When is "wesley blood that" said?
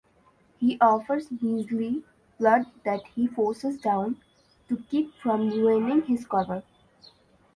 1.43-3.03